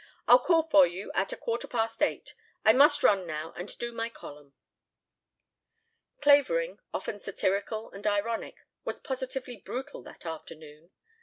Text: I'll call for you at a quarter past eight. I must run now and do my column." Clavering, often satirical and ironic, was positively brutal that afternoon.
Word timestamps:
I'll 0.27 0.39
call 0.39 0.63
for 0.63 0.87
you 0.87 1.11
at 1.13 1.31
a 1.31 1.37
quarter 1.37 1.67
past 1.67 2.01
eight. 2.01 2.33
I 2.65 2.73
must 2.73 3.03
run 3.03 3.27
now 3.27 3.51
and 3.55 3.77
do 3.77 3.91
my 3.91 4.09
column." 4.09 4.55
Clavering, 6.21 6.79
often 6.91 7.19
satirical 7.19 7.91
and 7.91 8.07
ironic, 8.07 8.57
was 8.83 8.99
positively 8.99 9.57
brutal 9.57 10.01
that 10.01 10.25
afternoon. 10.25 10.89